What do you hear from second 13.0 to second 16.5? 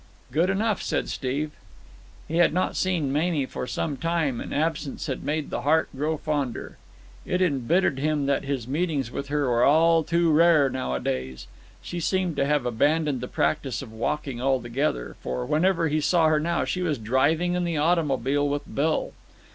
the practice of walking altogether, for, whenever he saw her